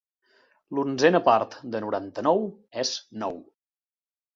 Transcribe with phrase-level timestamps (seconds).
[0.77, 2.45] L'onzena part de noranta-nou
[2.87, 3.41] és nou.